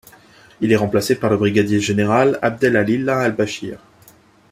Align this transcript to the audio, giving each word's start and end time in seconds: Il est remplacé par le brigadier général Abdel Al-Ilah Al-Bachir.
Il 0.61 0.71
est 0.71 0.75
remplacé 0.77 1.13
par 1.13 1.29
le 1.29 1.37
brigadier 1.37 1.79
général 1.79 2.39
Abdel 2.41 2.75
Al-Ilah 2.75 3.19
Al-Bachir. 3.19 3.77